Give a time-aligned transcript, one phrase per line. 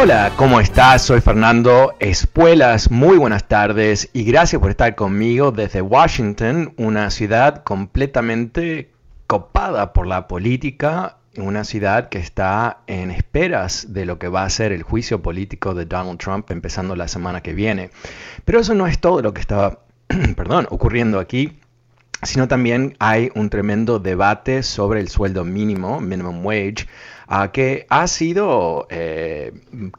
[0.00, 1.02] Hola, ¿cómo estás?
[1.02, 2.88] Soy Fernando Espuelas.
[2.88, 8.92] Muy buenas tardes y gracias por estar conmigo desde Washington, una ciudad completamente
[9.26, 14.50] copada por la política, una ciudad que está en esperas de lo que va a
[14.50, 17.90] ser el juicio político de Donald Trump empezando la semana que viene.
[18.44, 19.80] Pero eso no es todo lo que está,
[20.70, 21.58] ocurriendo aquí
[22.22, 26.86] sino también hay un tremendo debate sobre el sueldo mínimo, minimum wage,
[27.52, 29.52] que ha sido eh,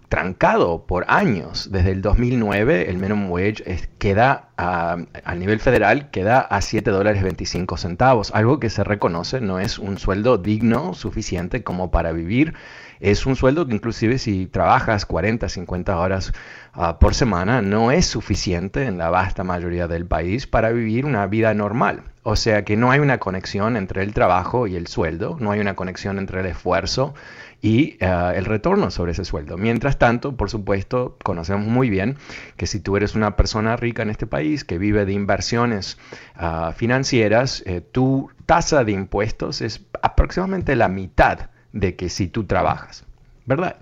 [0.10, 1.70] trancado por años.
[1.72, 3.64] Desde el 2009 el minimum wage
[4.00, 4.98] queda a,
[5.36, 9.98] nivel federal queda a 7 dólares 25 centavos, algo que se reconoce no es un
[9.98, 12.54] sueldo digno suficiente como para vivir.
[13.00, 16.34] Es un sueldo que inclusive si trabajas 40, 50 horas
[16.74, 21.26] ah, por semana no es suficiente en la vasta mayoría del país para vivir una
[21.28, 22.09] vida normal.
[22.24, 25.60] O sea que no hay una conexión entre el trabajo y el sueldo, no hay
[25.60, 27.14] una conexión entre el esfuerzo
[27.62, 29.58] y eh, el retorno sobre ese sueldo.
[29.58, 32.18] Mientras tanto, por supuesto, conocemos muy bien
[32.58, 35.98] que si tú eres una persona rica en este país que vive de inversiones
[36.36, 42.46] ah, financieras, eh, tu tasa de impuestos es aproximadamente la mitad de que si tú
[42.46, 43.06] trabajas,
[43.50, 43.78] ¿verdad?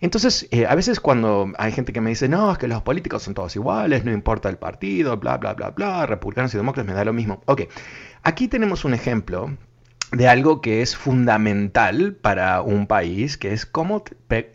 [0.00, 3.22] Entonces, eh, a veces cuando hay gente que me dice, no, es que los políticos
[3.22, 6.92] son todos iguales, no importa el partido, bla, bla, bla, bla, republicanos y demócratas, me
[6.94, 7.40] da lo mismo.
[7.46, 7.62] Ok,
[8.24, 9.56] aquí tenemos un ejemplo
[10.12, 14.04] de algo que es fundamental para un país, que es cómo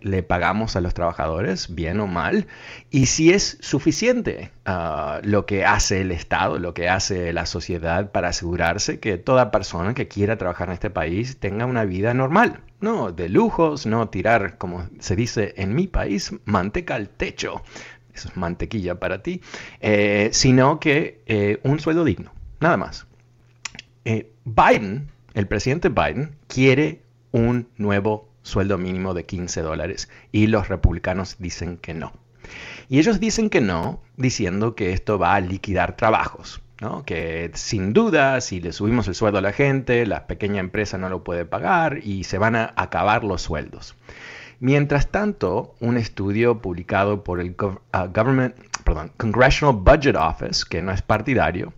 [0.02, 2.48] le pagamos a los trabajadores, bien o mal,
[2.90, 8.12] y si es suficiente ah, lo que hace el Estado, lo que hace la sociedad
[8.12, 12.62] para asegurarse que toda persona que quiera trabajar en este país tenga una vida normal,
[12.80, 17.62] no de lujos, no tirar, como se dice en mi país, manteca al techo,
[18.14, 19.42] eso es mantequilla para ti,
[19.82, 23.06] eh, sino que eh, un sueldo digno, nada más.
[24.06, 30.68] Eh, Biden el presidente Biden quiere un nuevo sueldo mínimo de 15 dólares y los
[30.68, 32.14] republicanos dicen que no.
[32.90, 37.04] Y ellos dicen que no, diciendo que esto va a liquidar trabajos, ¿no?
[37.06, 41.08] que sin duda si le subimos el sueldo a la gente, la pequeña empresa no
[41.10, 43.96] lo puede pagar y se van a acabar los sueldos.
[44.60, 50.92] Mientras tanto, un estudio publicado por el uh, Government, perdón, Congressional Budget Office, que no
[50.92, 51.74] es partidario,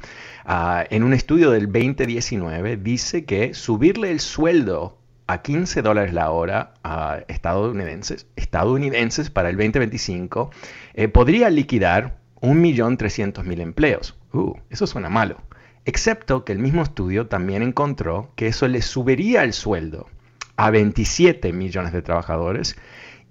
[0.45, 4.97] uh, en un estudio del 2019 dice que subirle el sueldo
[5.27, 10.51] a 15 dólares la hora a estadounidenses, estadounidenses para el 2025
[10.93, 14.17] eh, podría liquidar 1.300.000 empleos.
[14.33, 15.37] Uh, eso suena malo.
[15.85, 20.07] Excepto que el mismo estudio también encontró que eso le subiría el sueldo
[20.55, 22.77] a 27 millones de trabajadores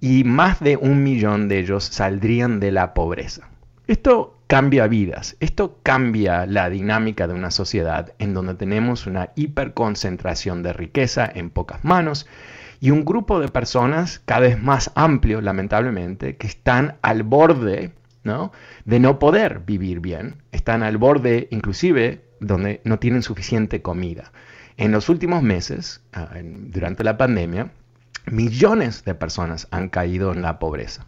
[0.01, 3.49] y más de un millón de ellos saldrían de la pobreza.
[3.93, 10.63] Esto cambia vidas, esto cambia la dinámica de una sociedad en donde tenemos una hiperconcentración
[10.63, 12.27] de riqueza en pocas manos
[12.81, 17.93] y un grupo de personas cada vez más amplio, lamentablemente, que están al borde
[18.25, 18.51] ¿no?
[18.87, 24.33] de no poder vivir bien, están al borde inclusive donde no tienen suficiente comida.
[24.79, 27.71] En los últimos meses, ah, durante la pandemia,
[28.25, 31.05] millones de personas han caído en la pobreza.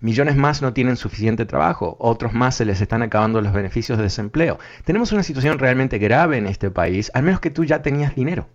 [0.00, 4.04] Millones más no tienen suficiente trabajo, otros más se les están acabando los beneficios de
[4.04, 4.58] desempleo.
[4.84, 8.48] Tenemos una situación realmente grave en este país, al menos que tú ya tenías dinero.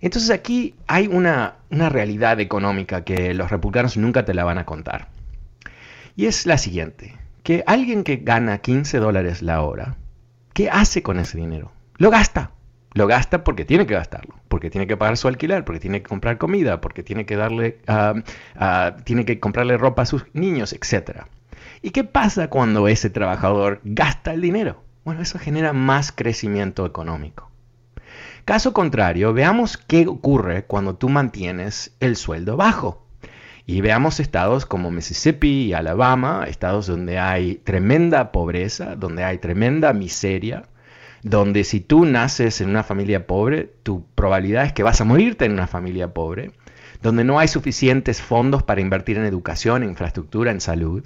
[0.00, 4.66] Entonces aquí hay una, una realidad económica que los republicanos nunca te la van a
[4.66, 5.08] contar.
[6.16, 9.96] Y es la siguiente, que alguien que gana 15 dólares la hora,
[10.52, 11.72] ¿qué hace con ese dinero?
[11.96, 12.50] Lo gasta.
[12.94, 16.08] Lo gasta porque tiene que gastarlo, porque tiene que pagar su alquiler, porque tiene que
[16.08, 18.14] comprar comida, porque tiene que darle, ah,
[18.54, 21.22] ah, tiene que comprarle ropa a sus niños, etc.
[21.82, 24.82] ¿Y qué pasa cuando ese trabajador gasta el dinero?
[25.04, 27.50] Bueno, eso genera más crecimiento económico.
[28.44, 33.04] Caso contrario, veamos qué ocurre cuando tú mantienes el sueldo bajo.
[33.66, 39.94] Y veamos estados como Mississippi y Alabama, estados donde hay tremenda pobreza, donde hay tremenda
[39.94, 40.64] miseria,
[41.24, 45.46] donde si tú naces en una familia pobre, tu probabilidad es que vas a morirte
[45.46, 46.52] en una familia pobre,
[47.02, 51.04] donde no hay suficientes fondos para invertir en educación, en infraestructura, en salud,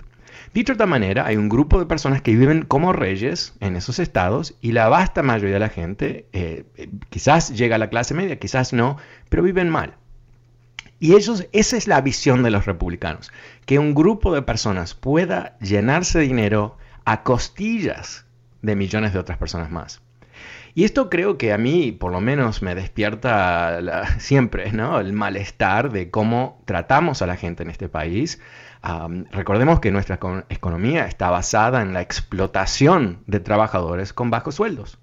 [0.55, 3.99] Dicho de otra manera, hay un grupo de personas que viven como reyes en esos
[3.99, 6.65] estados y la vasta mayoría de la gente eh,
[7.11, 8.97] quizás llega a la clase media, quizás no,
[9.29, 9.95] pero viven mal.
[11.01, 13.31] Y ellos, esa es la visión de los republicanos,
[13.67, 18.27] que un grupo de personas pueda llenarse de dinero a costillas
[18.63, 20.01] de millones de otras personas más.
[20.79, 23.81] Y esto creo que a mí, por lo menos, me despierta
[24.21, 25.01] siempre ¿no?
[25.01, 28.41] el malestar de cómo tratamos a la gente en este país.
[29.33, 30.21] recordemos que nuestra
[30.51, 35.01] economía está basada en la explotación de trabajadores con bajos sueldos.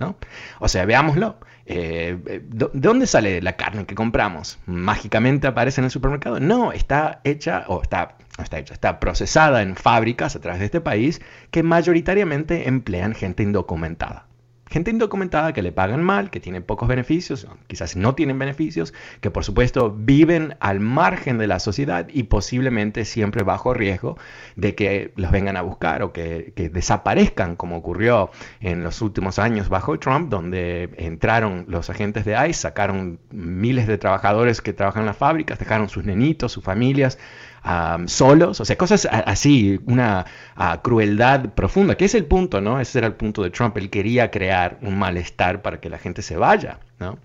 [0.00, 0.16] ¿no?
[0.60, 1.36] O sea, veámoslo.
[1.66, 4.58] Eh, ¿De dónde sale la carne que compramos?
[4.64, 6.40] ¿Mágicamente aparece en el supermercado?
[6.40, 10.80] No, está hecha o está, está hecha, está procesada en fábricas a través de este
[10.80, 11.20] país
[11.50, 14.27] que mayoritariamente emplean gente indocumentada.
[14.70, 19.30] Gente indocumentada que le pagan mal, que tienen pocos beneficios, quizás no tienen beneficios, que
[19.30, 24.18] por supuesto viven al margen de la sociedad y posiblemente siempre bajo riesgo
[24.56, 28.30] de que los vengan a buscar o que, desaparezcan, como ocurrió
[28.60, 33.96] en los últimos años bajo Trump, donde entraron los agentes de ICE, sacaron miles de
[33.96, 37.18] trabajadores que trabajan en las fábricas, dejaron sus nenitos, sus familias,
[38.06, 40.26] solos, o sea, cosas así, una
[40.82, 42.80] crueldad profunda, que es el punto, ¿no?
[42.80, 46.22] Ese era el punto de Trump, él quería crear un malestar para que la gente
[46.22, 47.18] se vaya, ¿no?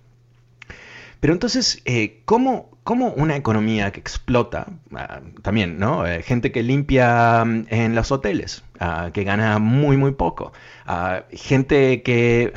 [1.20, 6.06] Pero entonces, eh, ¿cómo, una economía que explota, ah, también, ¿no?
[6.06, 10.52] Eh, gente que limpia mm, en los hoteles, ah, que gana muy, muy poco,
[10.86, 12.52] ah, gente que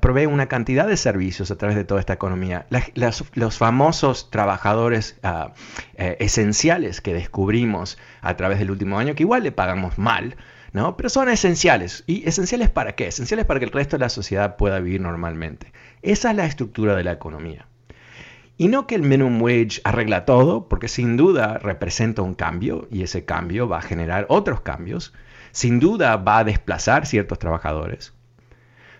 [0.00, 2.66] provee una cantidad de servicios a través de toda esta economía,
[3.34, 5.18] los famosos trabajadores
[5.96, 10.36] eh, esenciales que descubrimos a través del último año, que igual le pagamos mal,
[10.72, 10.96] ¿no?
[10.96, 12.04] Pero son esenciales.
[12.06, 13.08] ¿Y esenciales para qué?
[13.08, 15.72] Esenciales para que el resto de la sociedad pueda vivir normalmente.
[16.02, 17.66] Esa es la estructura de la economía.
[18.56, 23.02] Y no que el minimum wage arregla todo, porque sin duda representa un cambio y
[23.02, 25.12] ese cambio va a generar otros cambios.
[25.50, 28.12] Sin duda va a desplazar ciertos trabajadores.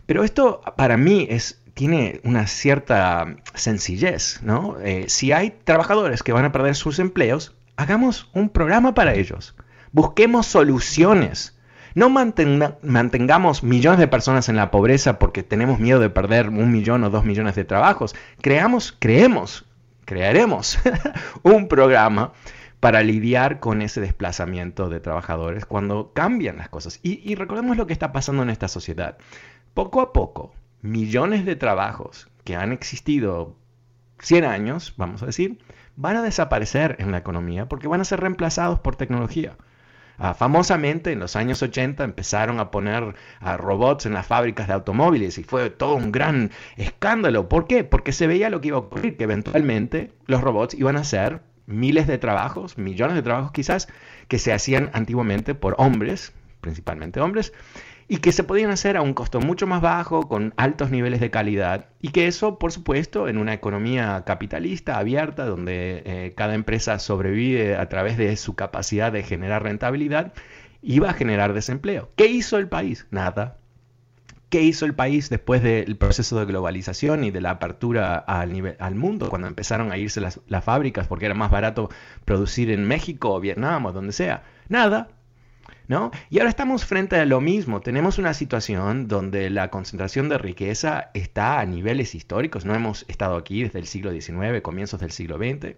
[0.06, 4.76] Pero esto para mí es, tiene una cierta sencillez, ¿no?
[4.80, 9.54] Eh, si hay trabajadores que van a perder sus empleos, hagamos un programa para ellos.
[9.92, 11.53] Busquemos soluciones
[11.94, 17.04] no mantengamos millones de personas en la pobreza porque tenemos miedo de perder un millón
[17.04, 18.14] o dos millones de trabajos.
[18.40, 19.64] Creamos, creemos,
[20.04, 20.78] crearemos
[21.42, 22.32] un programa
[22.80, 27.00] para lidiar con ese desplazamiento de trabajadores cuando cambian las cosas.
[27.02, 29.16] Y, y recordemos lo que está pasando en esta sociedad.
[29.72, 30.52] Poco a poco,
[30.82, 33.56] millones de trabajos que han existido
[34.18, 35.58] 100 años, vamos a decir,
[35.96, 39.56] van a desaparecer en la economía porque van a ser reemplazados por tecnología.
[40.18, 44.74] Ah, famosamente en los años 80 empezaron a poner a robots en las fábricas de
[44.74, 47.48] automóviles y fue todo un gran escándalo.
[47.48, 47.84] ¿Por qué?
[47.84, 51.40] Porque se veía lo que iba a ocurrir, que eventualmente los robots iban a hacer
[51.66, 53.88] miles de trabajos, millones de trabajos quizás,
[54.28, 57.52] que se hacían antiguamente por hombres, principalmente hombres,
[58.08, 61.30] y que se podían hacer a un costo mucho más bajo, con altos niveles de
[61.30, 66.98] calidad, y que eso, por supuesto, en una economía capitalista abierta, donde eh, cada empresa
[66.98, 70.32] sobrevive a través de su capacidad de generar rentabilidad,
[70.82, 72.10] iba a generar desempleo.
[72.16, 73.06] ¿Qué hizo el país?
[73.10, 73.56] Nada.
[74.50, 79.28] ¿Qué hizo el país después del proceso de globalización y de la apertura al, mundo,
[79.28, 81.88] cuando empezaron a irse las, las fábricas porque era más barato
[82.24, 84.44] producir en México o Vietnam o donde sea?
[84.68, 85.08] Nada,
[85.86, 86.10] ¿No?
[86.30, 87.80] Y ahora estamos frente a lo mismo.
[87.80, 92.64] Tenemos una situación donde la concentración de riqueza está a niveles históricos.
[92.64, 95.76] No hemos estado aquí desde el siglo XIX, comienzos del siglo XX.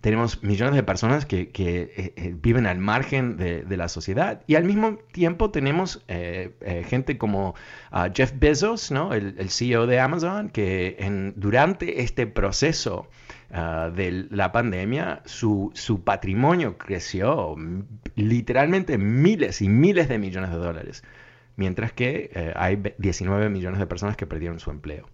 [0.00, 4.64] Tenemos millones de personas que, eh, eh, viven al margen de, la sociedad y al
[4.64, 7.54] mismo tiempo tenemos eh, gente como
[7.90, 9.12] ah, Jeff Bezos, ¿no?
[9.12, 13.08] el, CEO de Amazon, que durante este proceso
[13.52, 17.56] Ah, de la pandemia, su, su, patrimonio creció
[18.14, 21.02] literalmente miles y miles de millones de dólares,
[21.56, 25.08] mientras que eh, hay 19 millones de personas que perdieron su empleo.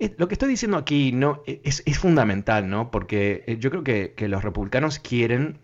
[0.00, 2.90] Eh, lo que estoy diciendo aquí no, e, es, es fundamental, ¿no?
[2.90, 5.58] Porque eh, yo creo que, que los republicanos quieren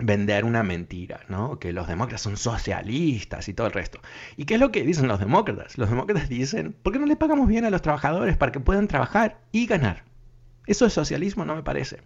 [0.00, 1.60] vender una mentira, ¿no?
[1.60, 4.00] Que los demócratas son socialistas y todo el resto.
[4.36, 5.78] ¿Y qué es lo que dicen los demócratas?
[5.78, 8.88] Los demócratas dicen, ¿por qué no le pagamos bien a los trabajadores para que puedan
[8.88, 10.02] trabajar y ganar?
[10.66, 12.00] Eso es socialismo, no me parece.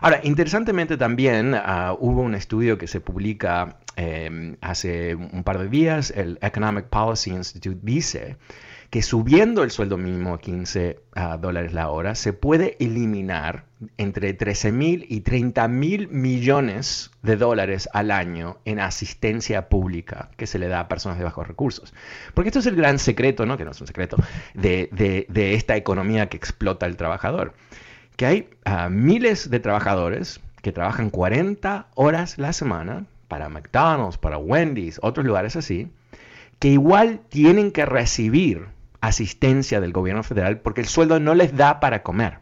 [0.00, 5.68] Ahora, interesantemente también ah, hubo un estudio que se publica em, hace un par de
[5.68, 8.36] días, el Economic Policy Institute dice
[8.94, 13.64] que subiendo el sueldo mínimo a 15 ah, dólares la hora se puede eliminar
[13.96, 20.46] entre 13 mil y 30 mil millones de dólares al año en asistencia pública que
[20.46, 21.92] se le da a personas de bajos recursos.
[22.34, 23.58] Porque esto es el gran secreto, ¿no?
[23.58, 24.16] que no es un secreto,
[24.54, 27.52] de, esta economía que explota el trabajador.
[28.14, 34.38] Que hay ah, miles de trabajadores que trabajan 40 horas la semana para McDonald's, para
[34.38, 35.90] Wendy's, otros lugares así,
[36.60, 38.72] que igual tienen que recibir
[39.06, 42.38] asistencia del gobierno federal porque el sueldo no les da para comer.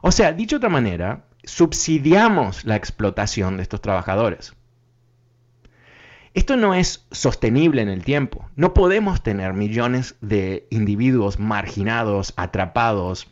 [0.00, 4.54] O sea, dicho de otra manera, subsidiamos la explotación de estos trabajadores.
[6.34, 8.48] Esto no es sostenible en el tiempo.
[8.56, 13.30] No podemos tener millones de individuos marginados, atrapados,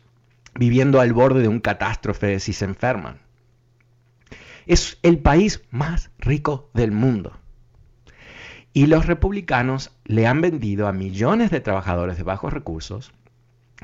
[0.53, 3.19] viviendo al borde de un catástrofe si se enferman.
[4.67, 7.40] Es el país más rico del mundo.
[8.73, 13.11] Y los republicanos le han vendido a millones de trabajadores de bajos recursos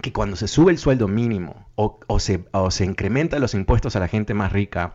[0.01, 3.99] que cuando se sube el sueldo mínimo o, se, o se incrementan los impuestos a
[3.99, 4.93] la gente más rica,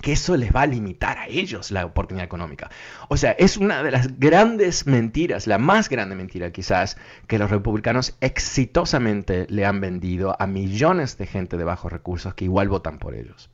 [0.00, 2.70] que eso les va a limitar a ellos la oportunidad económica.
[3.08, 6.96] O sea, es una de las grandes mentiras, la más grande mentira quizás,
[7.28, 12.46] que los republicanos exitosamente le han vendido a millones de gente de bajos recursos que
[12.46, 13.51] igual votan por ellos.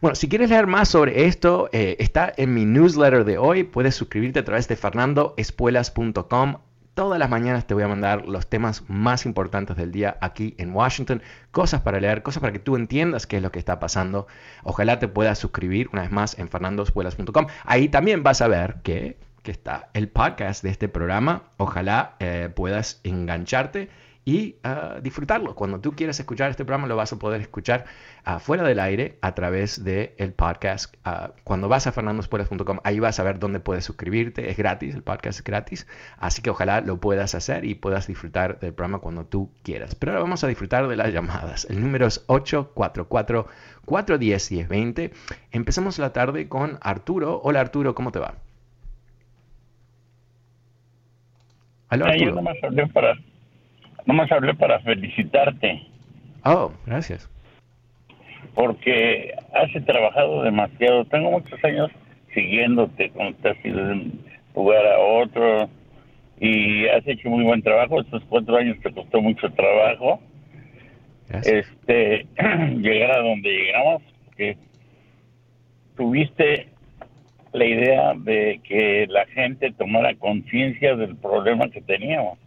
[0.00, 3.64] Bueno, si quieres leer más sobre esto, eh, está en mi newsletter de hoy.
[3.64, 6.56] Puedes suscribirte a través de fernandoespuelas.com
[6.94, 10.74] Todas las mañanas te voy a mandar los temas más importantes del día aquí en
[10.74, 14.26] Washington, cosas para leer, cosas para que tú entiendas qué es lo que está pasando.
[14.62, 17.46] Ojalá te puedas suscribir una vez más en fernandospuelas.com.
[17.64, 21.44] Ahí también vas a ver que, está el podcast de este programa.
[21.56, 23.88] Ojalá eh, puedas engancharte
[24.24, 25.54] y ah, disfrutarlo.
[25.54, 27.86] Cuando tú quieras escuchar este programa lo vas a poder escuchar
[28.26, 30.94] uh, fuera del aire a través del el podcast.
[31.04, 34.50] Ah, cuando vas a fernandospuelas.com ahí vas a ver dónde puedes suscribirte.
[34.50, 35.86] Es gratis, el podcast es gratis.
[36.18, 39.96] Así que ojalá lo puedas hacer y puedas disfrutar del programa cuando tú quieras.
[39.96, 41.66] Pero ahora vamos a disfrutar de las llamadas.
[41.68, 45.10] El número es 844-410-1020.
[45.50, 47.40] Empezamos la tarde con Arturo.
[47.42, 48.34] Hola Arturo, ¿cómo te va?
[51.90, 52.40] Hola Arturo.
[54.06, 55.82] Nomás hablé para felicitarte.
[56.44, 57.28] Oh, gracias.
[58.54, 61.04] Porque has trabajado demasiado.
[61.06, 61.90] Tengo muchos años
[62.34, 65.68] siguiéndote, como te has ido de un lugar a otro.
[66.40, 68.00] Y has hecho muy buen trabajo.
[68.00, 70.20] Estos cuatro años te costó mucho trabajo.
[71.30, 72.26] Este,
[72.76, 74.02] llegar a donde llegamos.
[74.36, 74.56] Que
[75.96, 76.68] tuviste
[77.52, 82.38] la idea de que la gente tomara conciencia del problema que teníamos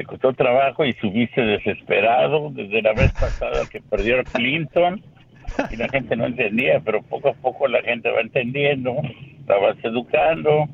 [0.00, 5.02] te costó trabajo y subiste desesperado desde la vez pasada que perdió Clinton
[5.70, 8.96] y la gente no entendía, pero poco a poco la gente va entendiendo,
[9.40, 10.66] estabas educando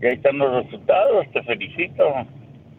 [0.00, 2.08] y ahí están los resultados, te felicito.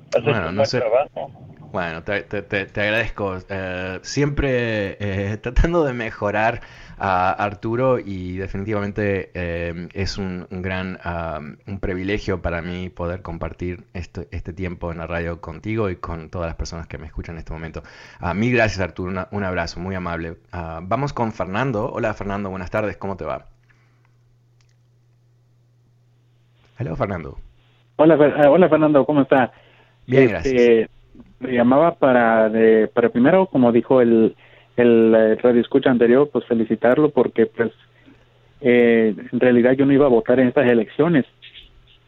[0.10, 0.80] Haces bueno, no sé.
[0.80, 1.32] trabajo.
[1.72, 3.38] Bueno, te, te, agradezco.
[3.48, 6.62] Eh, siempre eh, tratando de mejorar
[6.98, 11.00] a Arturo y definitivamente eh, es un, gran
[11.66, 16.30] un privilegio para mí poder compartir este, este tiempo en la radio contigo y con
[16.30, 17.82] todas las personas que me escuchan en este momento.
[18.22, 20.38] Uh, mil gracias Arturo, un abrazo muy amable.
[20.52, 21.92] Ah, vamos con Fernando.
[21.92, 23.48] Hola Fernando, buenas tardes, ¿cómo te va?
[26.80, 27.40] Hola Fernando.
[27.96, 29.52] Hola, eh, hola Fernando, ¿cómo está?
[30.06, 30.90] Bien, este,
[31.40, 32.52] me llamaba para,
[32.94, 34.36] para primero, como dijo el,
[34.78, 37.72] el, eh, radio escucha anterior, pues felicitarlo porque pues
[38.62, 41.26] eh, en realidad yo no iba a votar en estas elecciones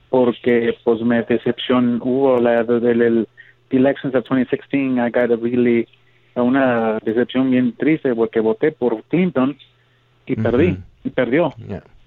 [0.09, 3.27] porque pues me decepción hubo la del el,
[3.71, 5.87] elections of 2016 I got a really
[6.35, 9.57] una decepción bien triste porque voté por Clinton
[10.27, 11.53] y perdí y perdió.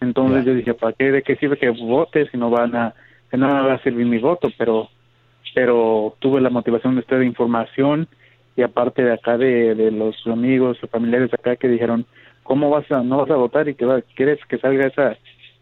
[0.00, 2.94] Entonces yo dije para qué de qué sirve que vote si no van a
[3.30, 4.88] que no va a servir mi voto pero
[5.56, 8.08] pero tuve la motivación de estar de información
[8.56, 12.04] y aparte de acá de, de los amigos o familiares acá que dijeron
[12.42, 15.16] cómo vas a no vas a votar y que va, quieres que salga esa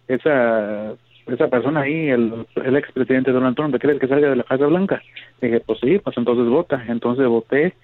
[0.08, 0.94] esa
[1.28, 5.00] esa persona ahí el, el expresidente Donald Trump quieres que salga de la Casa Blanca
[5.40, 7.74] dije pues sí pues entonces vota entonces voté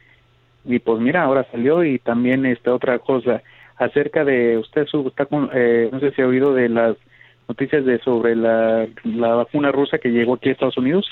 [0.65, 3.41] y pues mira ahora salió y también esta otra cosa
[3.77, 6.97] acerca de usted está con, eh, no sé si ha oído de las
[7.47, 11.07] noticias de sobre la, la vacuna rusa que llegó aquí a Estados Unidos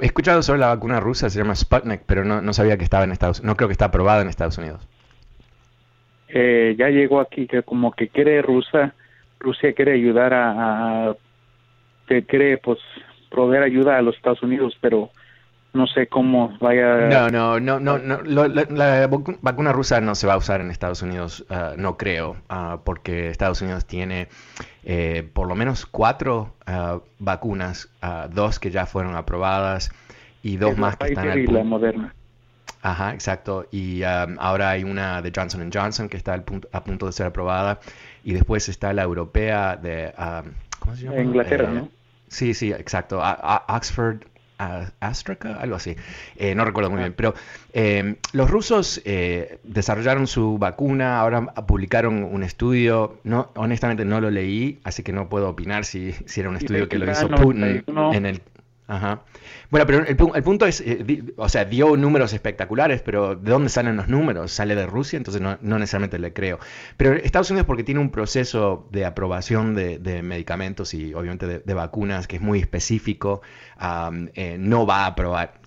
[0.00, 3.04] He escuchado sobre la vacuna rusa, se llama Sputnik, pero no, no sabía que estaba
[3.04, 3.52] en Estados Unidos.
[3.52, 4.86] No creo que está aprobada en Estados Unidos.
[6.28, 8.94] Eh, ya llegó aquí que como que quiere Rusia,
[9.38, 11.14] Rusia quiere ayudar a,
[12.06, 12.78] que quiere pues
[13.30, 15.10] proveer ayuda a los Estados Unidos, pero
[15.76, 17.08] no sé cómo vaya.
[17.08, 19.08] No, no, no, no, no la,
[19.40, 23.28] vacuna rusa no se va a usar en Estados Unidos, ah, no creo, uh, porque
[23.28, 24.28] Estados Unidos tiene
[24.84, 27.90] eh, por lo menos cuatro uh, vacunas,
[28.30, 29.90] dos que ya fueron aprobadas
[30.42, 32.14] y dos más que están y la moderna.
[32.82, 33.66] Ajá, exacto.
[33.72, 37.26] Y ahora hay una de Johnson Johnson que está al punto, a punto de ser
[37.26, 37.80] aprobada
[38.22, 40.12] y después está la europea de,
[40.78, 41.20] ¿cómo se llama?
[41.20, 41.88] Inglaterra, eh, ¿no?
[42.28, 43.20] Sí, sí, exacto.
[43.68, 44.22] Oxford
[44.58, 45.96] Astraca, algo así,
[46.36, 47.34] eh, no recuerdo muy bien, pero
[47.72, 54.30] eh, los rusos eh, desarrollaron su vacuna, ahora publicaron un estudio, no, honestamente no lo
[54.30, 57.84] leí, así que no puedo opinar si, si era un estudio que lo hizo Putin
[58.12, 58.40] en el
[58.88, 59.22] Ajá.
[59.70, 63.96] Bueno, pero el, punto es, eh, o sea, dio números espectaculares, pero ¿de dónde salen
[63.96, 64.52] los números?
[64.52, 65.16] ¿Sale de Rusia?
[65.16, 66.60] Entonces no, necesariamente le creo.
[66.96, 72.28] Pero Estados Unidos porque tiene un proceso de aprobación de, medicamentos y obviamente de, vacunas
[72.28, 73.42] que es muy específico,
[74.34, 75.60] eh, no va a aprobar.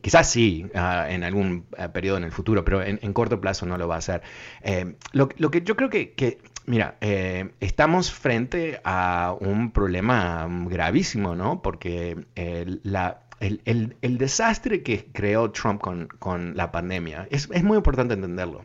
[0.00, 3.78] Quizás sí, ah, en algún eh, periodo en el futuro, pero en, corto plazo no
[3.78, 4.22] lo va a hacer.
[5.12, 6.14] Lo, lo, que yo creo que
[6.66, 11.60] Mira, eh, estamos frente a un problema gravísimo, ¿no?
[11.60, 18.64] Porque el, desastre que creó Trump con, la pandemia es, muy importante entenderlo.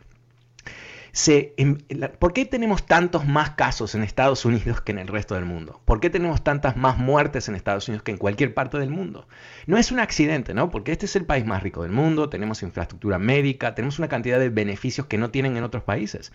[1.28, 1.78] Em,
[2.20, 5.82] ¿Por qué tenemos tantos más casos en Estados Unidos que en el resto del mundo?
[5.84, 9.28] ¿Por qué tenemos tantas más muertes en Estados Unidos que en cualquier parte del mundo?
[9.66, 10.70] No es un accidente, ¿no?
[10.70, 14.40] Porque este es el país más rico del mundo, tenemos infraestructura médica, tenemos una cantidad
[14.40, 16.32] de beneficios que no tienen en otros países.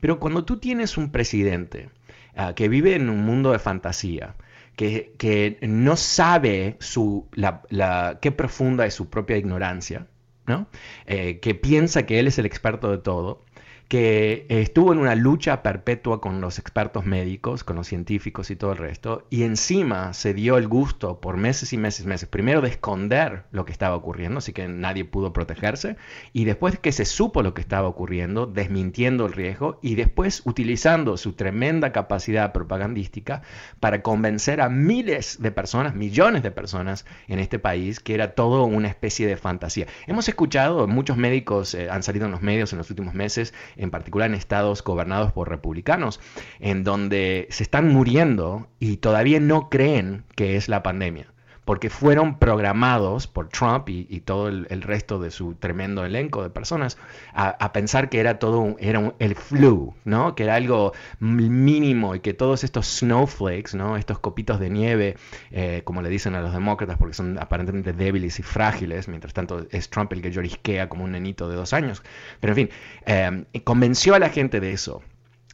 [0.00, 1.90] Pero cuando tú tienes un presidente
[2.36, 4.36] ah, que vive en un mundo de fantasía,
[4.78, 10.06] que, no sabe su, la, qué profunda es su propia ignorancia,
[10.46, 10.68] ¿no?
[11.06, 13.44] Eh, que piensa que él es el experto de todo,
[13.88, 18.72] que estuvo en una lucha perpetua con los expertos médicos, con los científicos y todo
[18.72, 22.60] el resto, y encima se dio el gusto por meses y meses y meses, primero
[22.60, 25.96] de esconder lo que estaba ocurriendo, así que nadie pudo protegerse,
[26.34, 31.16] y después que se supo lo que estaba ocurriendo, desmintiendo el riesgo, y después utilizando
[31.16, 33.40] su tremenda capacidad propagandística
[33.80, 38.64] para convencer a miles de personas, millones de personas en este país, que era todo
[38.64, 39.86] una especie de fantasía.
[40.06, 43.90] Hemos escuchado, muchos médicos eh, han salido en los medios en los últimos meses, en
[43.90, 46.20] particular en estados gobernados por republicanos,
[46.60, 51.32] en donde se están muriendo y todavía no creen que es la pandemia
[51.68, 56.96] porque fueron programados por Trump y, todo el, resto de su tremendo elenco de personas
[57.34, 60.34] a, pensar que era todo era el flu, ¿no?
[60.34, 63.98] Que era algo mínimo y que todos estos snowflakes, ¿no?
[63.98, 65.16] Estos copitos de nieve,
[65.50, 69.66] eh, como le dicen a los demócratas, porque son aparentemente débiles y frágiles, mientras tanto
[69.70, 72.02] es Trump el que llorisquea como un nenito de dos años.
[72.40, 72.70] Pero en fin,
[73.04, 75.02] eh, convenció a la gente de eso.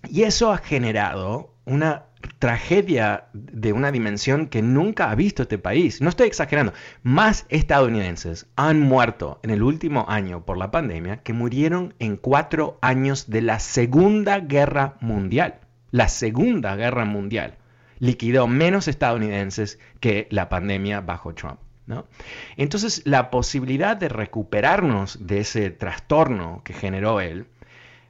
[0.08, 2.04] Y eso ha generado una
[2.38, 6.00] tragedia de una dimensión que nunca ha visto este país.
[6.00, 6.72] No estoy exagerando.
[7.02, 12.78] Más estadounidenses han muerto en el último año por la pandemia que murieron en cuatro
[12.80, 15.60] años de la Segunda Guerra Mundial.
[15.90, 17.58] La Segunda Guerra Mundial
[17.98, 21.60] liquidó menos estadounidenses que la pandemia bajo Trump.
[21.86, 22.06] ¿no?
[22.56, 27.46] Entonces, la posibilidad de recuperarnos de ese trastorno que generó él,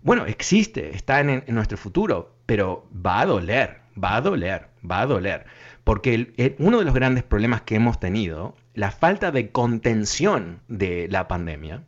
[0.02, 5.00] bueno, existe, está en, en nuestro futuro, pero va a doler va a doler, va
[5.02, 5.46] a doler.
[5.85, 11.28] Porque uno de los grandes problemas que hemos tenido, la falta de contención de la
[11.28, 11.83] pandemia,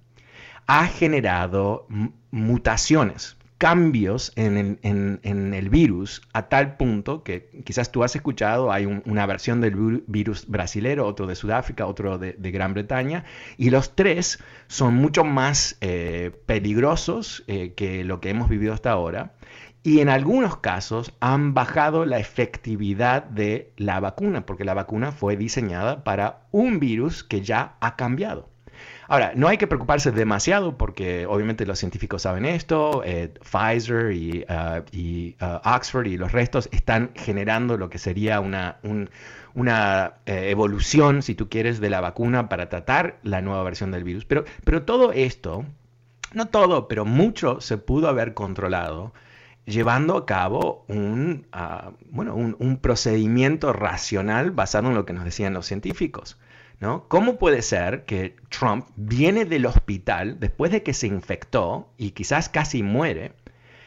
[0.66, 1.86] ha generado
[2.30, 9.24] mutaciones, cambios en el, virus a tal punto que quizás tú has escuchado, hay una
[9.24, 13.24] versión del virus brasilero, otro de Sudáfrica, otro de, Gran Bretaña,
[13.56, 18.90] y los tres son mucho más eh, peligrosos eh, que lo que hemos vivido hasta
[18.90, 19.32] ahora
[19.86, 25.36] y en algunos casos han bajado la efectividad de la vacuna, porque la vacuna fue
[25.36, 28.48] diseñada para un virus que ya ha cambiado.
[29.06, 34.44] Ahora, no hay que preocuparse demasiado porque obviamente los científicos saben esto, eh, Pfizer y,
[34.48, 34.80] uh,
[35.40, 38.80] uh, Oxford y los restos están generando lo que sería una,
[40.26, 44.24] eh, evolución, si tú quieres, de la vacuna para tratar la nueva versión del virus.
[44.24, 45.64] Pero todo esto,
[46.34, 49.12] no todo, pero mucho se pudo haber controlado
[49.66, 55.52] llevando a cabo un, ah, bueno, un, procedimiento racional basado en lo que nos decían
[55.52, 56.38] los científicos.
[56.80, 57.08] ¿no?
[57.08, 62.48] ¿Cómo puede ser que Trump viene del hospital después de que se infectó y quizás
[62.48, 63.32] casi muere?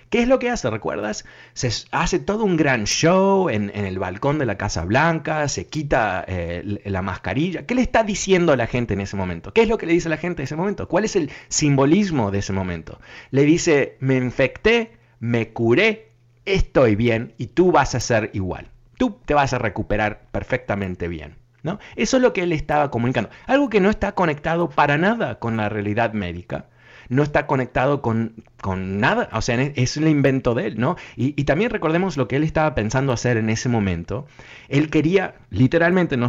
[0.09, 0.69] ¿Qué es lo que hace?
[0.71, 1.23] ¿Recuerdas?
[1.53, 6.25] Se hace todo un gran show en, el balcón de la Casa Blanca, se quita
[6.27, 7.67] eh, la mascarilla.
[7.67, 9.53] ¿Qué le está diciendo a la gente en ese momento?
[9.53, 10.87] ¿Qué es lo que le dice a la gente en ese momento?
[10.87, 12.99] ¿Cuál es el simbolismo de ese momento?
[13.29, 16.12] Le dice, me infecté, me curé,
[16.45, 18.69] estoy bien y tú vas a ser igual.
[18.97, 21.38] Tú te vas a recuperar perfectamente bien.
[21.63, 21.79] ¿no?
[21.95, 23.29] Eso es lo que él estaba comunicando.
[23.45, 26.65] Algo que no está conectado para nada con la realidad médica
[27.09, 30.95] no está conectado con, nada, o sea, es el invento de él, ¿no?
[31.15, 34.27] Y, también recordemos lo que él estaba pensando hacer en ese momento.
[34.67, 36.27] Él quería, literalmente, no,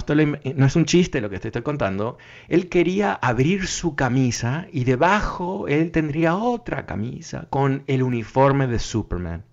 [0.57, 4.85] no es un chiste lo que te estoy contando, él quería abrir su camisa y
[4.85, 9.45] debajo él tendría otra camisa con el uniforme de Superman.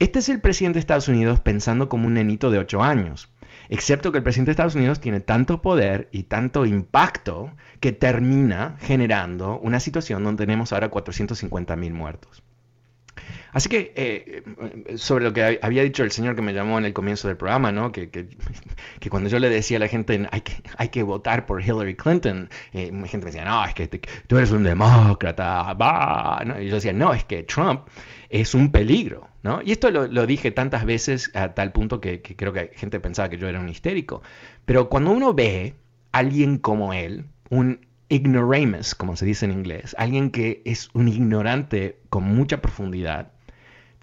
[0.00, 3.28] Este es el presidente de Estados Unidos pensando como un nenito de 8 años.
[3.68, 8.76] Excepto que el presidente de Estados Unidos tiene tanto poder y tanto impacto que termina
[8.80, 12.42] generando una situación donde tenemos ahora 450 mil muertos.
[13.54, 14.42] Así que eh,
[14.96, 17.70] sobre lo que había dicho el señor que me llamó en el comienzo del programa,
[17.70, 17.92] ¿no?
[17.92, 18.10] que,
[19.00, 21.94] que, cuando yo le decía a la gente hay que, hay que votar por Hillary
[21.94, 23.86] Clinton, eh, la gente me decía, no, es que
[24.26, 26.42] tú eres un demócrata, va.
[26.60, 27.82] Y yo decía, no, es que Trump
[28.34, 29.28] es un peligro.
[29.44, 29.60] ¿no?
[29.64, 33.28] Y esto lo, dije tantas veces a tal punto que, que creo que gente pensaba
[33.28, 34.22] que yo era un histérico.
[34.64, 35.74] Pero cuando uno ve
[36.10, 41.06] a alguien como él, un ignoramus, como se dice en inglés, alguien que es un
[41.06, 43.30] ignorante con mucha profundidad,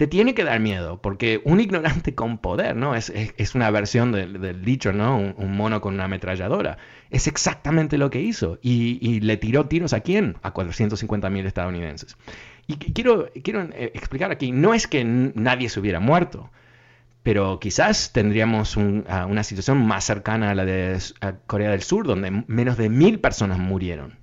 [0.02, 2.96] te tiene que dar miedo, porque un ignorante con poder, ¿no?
[2.96, 5.16] Es, es, una versión del, dicho, ¿no?
[5.16, 6.80] Un, mono con una ametralladora.
[7.12, 8.58] Es exactamente lo que hizo.
[8.64, 10.38] Y, le tiró tiros a quién?
[10.42, 12.18] A 450 mil estadounidenses.
[12.66, 16.50] Y quiero, quiero eh, explicar aquí, no es que nadie se hubiera muerto,
[17.22, 20.98] pero quizás tendríamos una situación más cercana a la de
[21.46, 24.18] Corea del Sur, donde menos de mil personas murieron,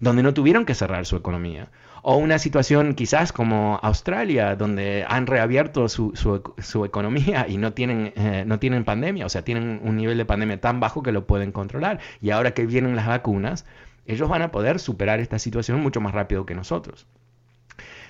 [0.00, 1.70] donde no tuvieron que cerrar su economía
[2.02, 8.12] o una situación quizás como Australia, donde han reabierto su, su, economía y no tienen,
[8.16, 11.26] eh, no tienen pandemia, o sea, tienen un nivel de pandemia tan bajo que lo
[11.26, 12.00] pueden controlar.
[12.20, 13.66] Y ahora que vienen las vacunas,
[14.06, 17.06] ellos van a poder superar esta situación mucho más rápido que nosotros.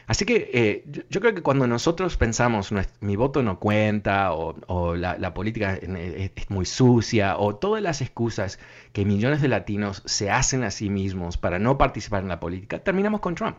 [0.06, 5.34] Así que eh, yo, creo que cuando nosotros pensamos mi voto no cuenta o, la,
[5.34, 5.88] política es,
[6.34, 8.58] es, muy sucia o todas las excusas
[8.92, 12.80] que millones de latinos se hacen a sí mismos para no participar en la política,
[12.80, 13.56] terminamos con Trump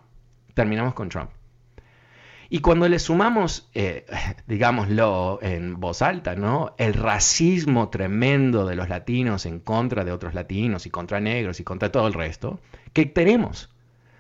[0.54, 1.32] terminamos con Trump.
[2.54, 4.06] Y cuando le sumamos, eh,
[4.48, 6.76] digámoslo en voz alta, ¿no?
[6.78, 11.64] El racismo tremendo de los latinos en contra de otros latinos y contra negros y
[11.64, 12.60] contra todo el resto,
[12.92, 13.74] ¿qué tenemos?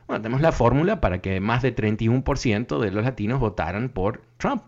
[0.07, 4.63] Bueno, tenemos la fórmula para que más de 31% de los latinos votaran por Trump.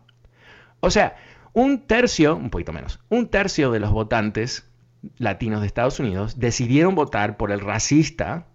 [0.81, 1.15] O sea,
[1.53, 4.69] un tercio, un poquito menos, un tercio de los votantes
[5.17, 8.47] latinos de Estados Unidos decidieron votar por el racista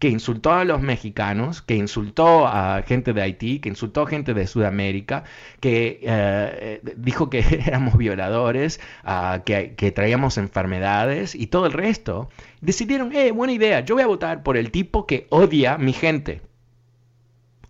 [0.00, 4.32] que insultó a los mexicanos, que insultó a gente de Haití, que insultó a gente
[4.32, 5.24] de Sudamérica,
[5.60, 12.30] que eh, dijo que éramos violadores, ah, que, traíamos enfermedades y todo el resto,
[12.62, 15.92] decidieron, eh, buena idea, yo voy a votar por el tipo que odia a mi
[15.92, 16.40] gente.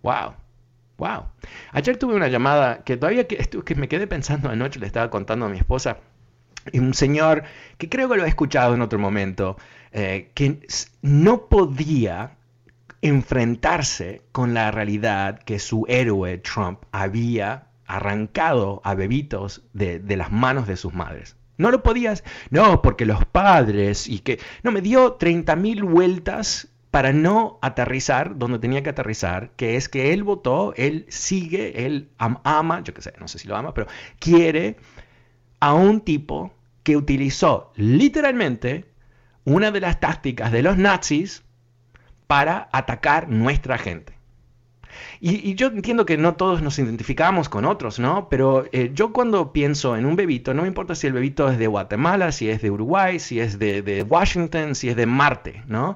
[0.01, 0.33] ¡Wow!
[0.97, 1.25] ¡Wow!
[1.73, 5.49] Ayer tuve una llamada que todavía que me quedé pensando anoche, le estaba contando a
[5.49, 5.97] mi esposa,
[6.71, 7.43] y un señor
[7.77, 9.57] que creo que lo he escuchado en otro momento,
[9.91, 10.59] eh, que
[11.01, 12.37] no podía
[13.01, 20.31] enfrentarse con la realidad que su héroe Trump había arrancado a bebitos de, de las
[20.31, 21.35] manos de sus madres.
[21.57, 26.69] No lo podías, no, porque los padres y que, no, me dio 30 mil vueltas
[26.91, 32.09] para no aterrizar donde tenía que aterrizar, que es que él votó, él sigue, él
[32.17, 33.87] ama, yo qué sé, no sé si lo ama, pero
[34.19, 34.77] quiere
[35.59, 38.90] a un tipo que utilizó literalmente
[39.45, 41.43] una de las tácticas de los nazis
[42.27, 44.21] para atacar nuestra gente.
[45.19, 48.27] Y, yo entiendo que no todos nos identificamos con otros, ¿no?
[48.29, 51.57] Pero eh, yo cuando pienso en un bebito, no me importa si el bebito es
[51.57, 55.63] de Guatemala, si es de Uruguay, si es de, de Washington, si es de Marte,
[55.67, 55.95] ¿no?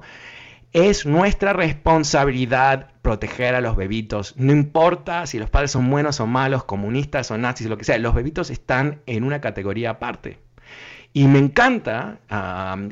[0.72, 4.34] Es nuestra responsabilidad proteger a los bebitos.
[4.36, 7.98] No importa si los padres son buenos o malos, comunistas o nazis, lo que sea,
[7.98, 10.38] los bebitos están en una categoría aparte.
[11.16, 12.18] Y me encanta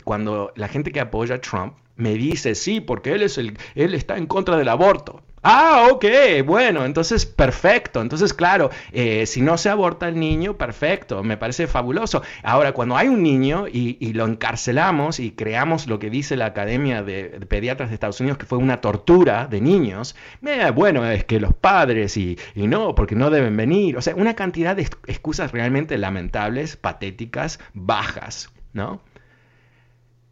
[0.02, 3.92] cuando la gente que apoya a Trump me dice, sí, porque él, es el, él
[3.92, 5.20] está en contra del aborto.
[5.46, 6.06] Ah, ok,
[6.46, 8.00] bueno, entonces perfecto.
[8.00, 12.22] Entonces, claro, eh, si no se aborta el niño, perfecto, me parece fabuloso.
[12.42, 17.02] Ahora, cuando hay un niño y, lo encarcelamos y creamos lo que dice la Academia
[17.02, 21.38] de, Pediatras de Estados Unidos, que fue una tortura de niños, eh, bueno, es que
[21.40, 23.98] los padres y, y no, porque no deben venir.
[23.98, 29.02] O sea, una cantidad de excusas realmente lamentables, patéticas, bajas, ¿no?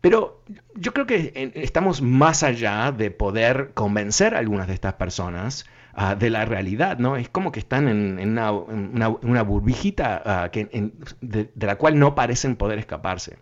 [0.03, 0.43] Pero
[0.75, 6.17] yo creo que estamos más allá de poder convencer a algunas de estas personas ah,
[6.17, 7.17] de la realidad, ¿no?
[7.17, 13.38] Es como que están en, una, burbijita ah, de, la cual no parecen poder escaparse.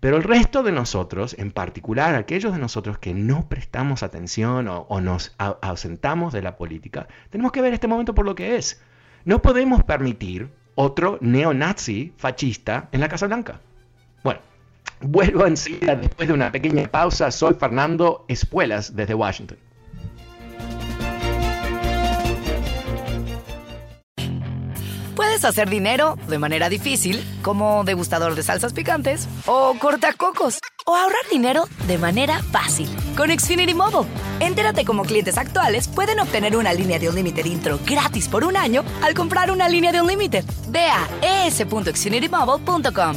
[0.00, 5.00] Pero el resto de nosotros, en particular aquellos de nosotros que no prestamos atención o
[5.00, 8.82] nos ausentamos de la política, tenemos que ver este momento por lo que es.
[9.24, 13.60] No podemos permitir otro neonazi fascista en la Casa Blanca.
[15.02, 17.30] Vuelvo enseguida después de una pequeña pausa.
[17.30, 19.58] Soy Fernando Espuelas desde Washington.
[25.16, 31.20] Puedes hacer dinero de manera difícil, como degustador de salsas picantes, o cortacocos, o ahorrar
[31.30, 34.08] dinero de manera fácil con Xfinity Mobile.
[34.40, 38.56] Entérate cómo clientes actuales pueden obtener una línea de un límite intro gratis por un
[38.56, 40.44] año al comprar una línea de un límite.
[40.68, 43.16] Ve a es.xfinitymobile.com.